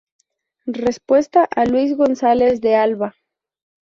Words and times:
Respuesta 0.65 1.43
a 1.55 1.65
Luis 1.65 1.95
González 1.95 2.59
de 2.59 2.73
Alba". 2.75 3.13